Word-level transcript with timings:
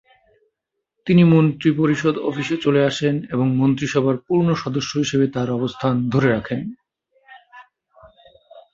তিনি 1.07 1.23
মন্ত্রিপরিষদ 1.23 2.15
অফিসে 2.29 2.55
চলে 2.57 2.81
আসেন 2.85 3.15
এবং 3.31 3.47
মন্ত্রিসভার 3.55 4.17
পূর্ণ 4.27 4.47
সদস্য 4.53 4.91
হিসাবে 4.97 5.25
তার 5.27 5.49
অবস্থান 5.51 5.93
ধরে 6.09 6.27
রাখেন। 6.31 6.61